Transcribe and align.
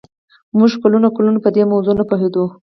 موږ 0.57 0.71
کلونه 0.83 1.07
کلونه 1.15 1.39
په 1.43 1.49
دې 1.55 1.63
موضوع 1.71 1.93
نه 1.99 2.03
پوهېدو 2.09 2.43